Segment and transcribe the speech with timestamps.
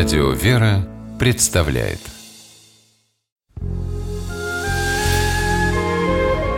[0.00, 0.76] Радио «Вера»
[1.18, 2.00] представляет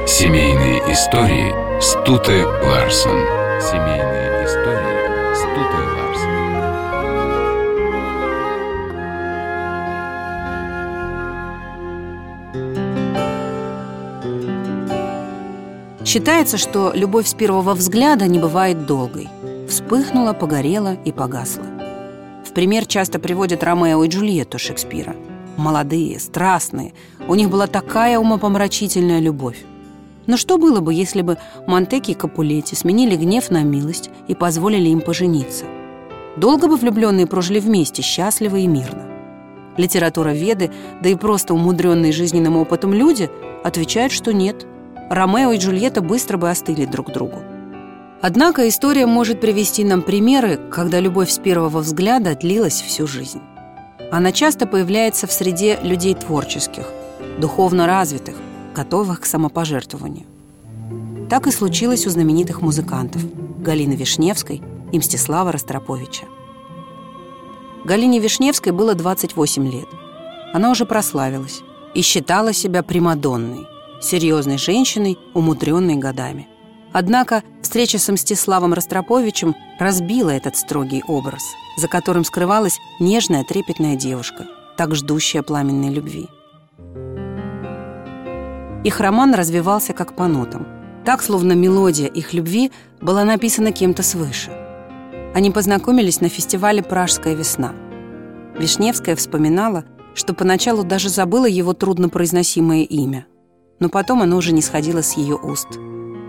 [0.07, 3.19] Семейные истории Стуты Ларсен
[3.61, 5.81] Семейные истории Стуты
[15.99, 19.29] Ларсен Считается, что любовь с первого взгляда не бывает долгой.
[19.69, 21.72] Вспыхнула, погорела и погасла.
[22.55, 25.17] Пример часто приводят Ромео и Джульетту Шекспира.
[25.57, 26.93] Молодые, страстные,
[27.27, 29.65] у них была такая умопомрачительная любовь.
[30.27, 34.91] Но что было бы, если бы Монтеки и Капулетти сменили гнев на милость и позволили
[34.91, 35.65] им пожениться?
[36.37, 39.09] Долго бы влюбленные прожили вместе, счастливо и мирно.
[39.79, 40.71] Литература Веды,
[41.03, 43.31] да и просто умудренные жизненным опытом люди
[43.65, 44.67] отвечают, что нет.
[45.11, 47.43] Ромео и Джульетта быстро бы остыли друг другу.
[48.25, 53.41] Однако история может привести нам примеры, когда любовь с первого взгляда длилась всю жизнь.
[54.13, 56.87] Она часто появляется в среде людей творческих,
[57.41, 58.37] духовно развитых,
[58.77, 60.27] готовых к самопожертвованию.
[61.29, 63.23] Так и случилось у знаменитых музыкантов
[63.59, 66.27] Галины Вишневской и Мстислава Ростроповича.
[67.85, 69.89] Галине Вишневской было 28 лет.
[70.53, 71.63] Она уже прославилась
[71.95, 73.67] и считала себя примадонной,
[74.01, 76.47] серьезной женщиной, умудренной годами.
[76.93, 81.43] Однако встреча с Мстиславом Ростроповичем разбила этот строгий образ,
[81.77, 86.29] за которым скрывалась нежная, трепетная девушка, так ждущая пламенной любви.
[88.85, 90.67] Их роман развивался как по нотам.
[91.05, 94.51] Так, словно мелодия их любви была написана кем-то свыше.
[95.35, 97.73] Они познакомились на фестивале «Пражская весна».
[98.59, 103.27] Вишневская вспоминала, что поначалу даже забыла его труднопроизносимое имя,
[103.83, 105.69] но потом оно уже не сходило с ее уст–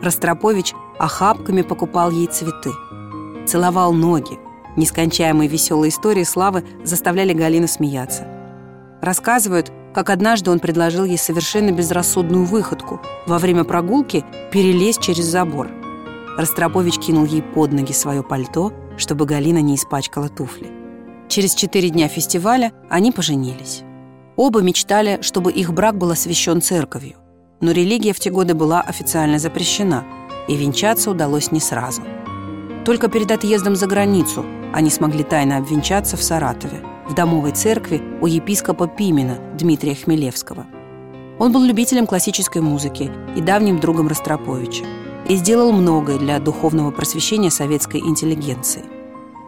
[0.03, 2.71] Ростропович охапками покупал ей цветы.
[3.47, 4.37] Целовал ноги.
[4.75, 8.27] Нескончаемые веселые истории Славы заставляли Галину смеяться.
[9.01, 15.69] Рассказывают, как однажды он предложил ей совершенно безрассудную выходку во время прогулки перелезть через забор.
[16.37, 20.71] Ростропович кинул ей под ноги свое пальто, чтобы Галина не испачкала туфли.
[21.29, 23.83] Через четыре дня фестиваля они поженились.
[24.35, 27.22] Оба мечтали, чтобы их брак был освящен церковью
[27.63, 30.03] но религия в те годы была официально запрещена,
[30.49, 32.01] и венчаться удалось не сразу.
[32.83, 38.27] Только перед отъездом за границу они смогли тайно обвенчаться в Саратове, в домовой церкви у
[38.27, 40.65] епископа Пимена Дмитрия Хмелевского.
[41.39, 44.83] Он был любителем классической музыки и давним другом Ростроповича
[45.29, 48.83] и сделал многое для духовного просвещения советской интеллигенции.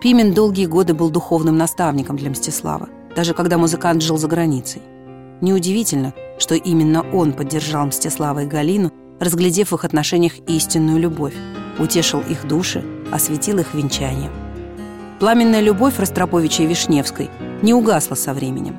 [0.01, 4.81] Пимен долгие годы был духовным наставником для Мстислава, даже когда музыкант жил за границей.
[5.41, 11.34] Неудивительно, что именно он поддержал Мстислава и Галину, разглядев в их отношениях истинную любовь,
[11.79, 14.31] утешил их души, осветил их венчанием.
[15.19, 17.29] Пламенная любовь Ростроповича и Вишневской
[17.62, 18.75] не угасла со временем.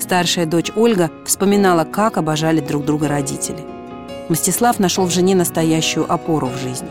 [0.00, 3.64] Старшая дочь Ольга вспоминала, как обожали друг друга родители.
[4.28, 6.88] Мстислав нашел в жене настоящую опору в жизни.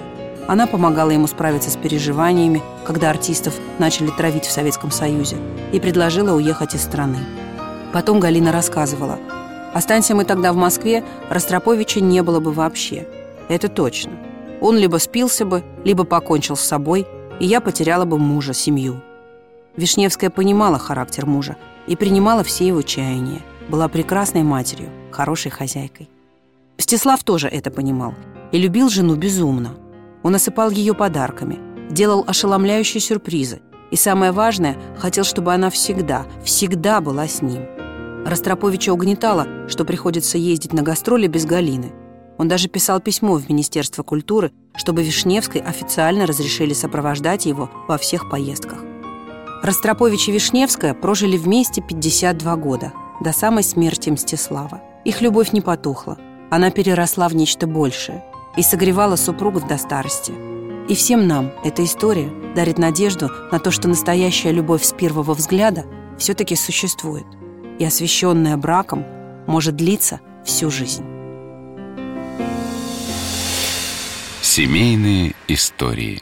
[0.47, 5.37] Она помогала ему справиться с переживаниями, когда артистов начали травить в Советском Союзе,
[5.71, 7.17] и предложила уехать из страны.
[7.91, 9.17] Потом Галина рассказывала–
[9.73, 13.07] Останься мы тогда в Москве, Ростроповича не было бы вообще.
[13.49, 14.11] Это точно.
[14.61, 17.07] Он либо спился бы, либо покончил с собой,
[17.39, 19.01] и я потеряла бы мужа, семью.
[19.75, 21.57] Вишневская понимала характер мужа
[21.87, 23.41] и принимала все его чаяния.
[23.67, 26.07] Была прекрасной матерью, хорошей хозяйкой.
[26.77, 28.13] Мстислав тоже это понимал
[28.51, 29.71] и любил жену безумно.
[30.21, 37.01] Он осыпал ее подарками, делал ошеломляющие сюрпризы и, самое важное, хотел, чтобы она всегда, всегда
[37.01, 37.65] была с ним–
[38.25, 41.91] Ростроповича угнетало, что приходится ездить на гастроли без Галины.
[42.37, 48.29] Он даже писал письмо в Министерство культуры, чтобы Вишневской официально разрешили сопровождать его во всех
[48.29, 48.79] поездках.
[49.61, 54.81] Ростропович и Вишневская прожили вместе 52 года, до самой смерти Мстислава.
[55.05, 56.17] Их любовь не потухла,
[56.49, 58.23] она переросла в нечто большее
[58.55, 60.33] и согревала супругов до старости.
[60.87, 65.85] И всем нам эта история дарит надежду на то, что настоящая любовь с первого взгляда
[66.17, 67.25] все-таки существует–
[67.79, 69.05] и освященная браком
[69.47, 71.05] может длиться всю жизнь.
[74.41, 76.21] Семейные истории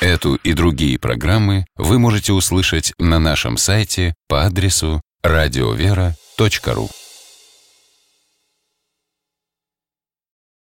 [0.00, 6.90] Эту и другие программы вы можете услышать на нашем сайте по адресу радиовера.ру.